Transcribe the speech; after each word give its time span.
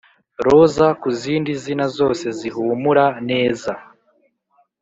roza 0.45 0.87
ku 1.01 1.07
zindi 1.21 1.51
zina 1.63 1.85
zose 1.97 2.25
zihumura 2.37 3.05
neza 3.29 3.71